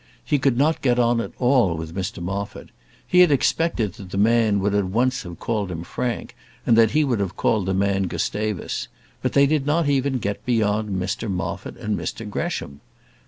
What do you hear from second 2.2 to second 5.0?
Moffat. He had expected that the man would at